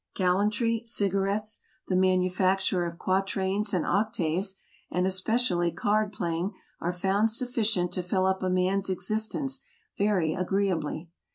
[0.15, 4.55] Gallantry, cigarettes, the manufacture of quatrains and octaves,
[4.89, 9.61] and especially card playing, are found sufficient to fill up a man's existence
[9.99, 11.11] very agreeably.